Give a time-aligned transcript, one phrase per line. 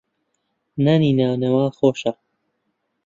[0.83, 2.11] نانی نانەوا خۆشە.